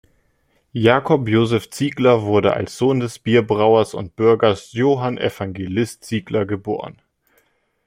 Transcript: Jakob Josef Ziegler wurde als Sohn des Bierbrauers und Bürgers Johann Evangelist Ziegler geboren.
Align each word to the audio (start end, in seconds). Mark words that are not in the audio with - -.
Jakob 0.73 1.27
Josef 1.27 1.69
Ziegler 1.69 2.23
wurde 2.23 2.53
als 2.55 2.75
Sohn 2.75 2.99
des 2.99 3.19
Bierbrauers 3.19 3.93
und 3.93 4.15
Bürgers 4.15 4.71
Johann 4.71 5.19
Evangelist 5.19 6.03
Ziegler 6.05 6.47
geboren. 6.47 6.99